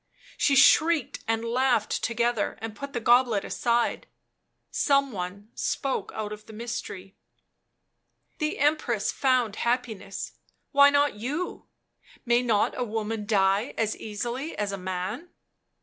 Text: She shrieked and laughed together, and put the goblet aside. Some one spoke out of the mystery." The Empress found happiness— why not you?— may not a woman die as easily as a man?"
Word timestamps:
She 0.35 0.55
shrieked 0.55 1.23
and 1.27 1.45
laughed 1.45 2.03
together, 2.03 2.57
and 2.59 2.75
put 2.75 2.93
the 2.93 2.99
goblet 2.99 3.45
aside. 3.45 4.07
Some 4.71 5.11
one 5.11 5.51
spoke 5.53 6.11
out 6.15 6.33
of 6.33 6.47
the 6.47 6.53
mystery." 6.53 7.15
The 8.39 8.57
Empress 8.57 9.11
found 9.11 9.57
happiness— 9.57 10.31
why 10.71 10.89
not 10.89 11.17
you?— 11.19 11.67
may 12.25 12.41
not 12.41 12.75
a 12.75 12.83
woman 12.83 13.27
die 13.27 13.75
as 13.77 13.95
easily 13.95 14.57
as 14.57 14.71
a 14.71 14.75
man?" 14.79 15.29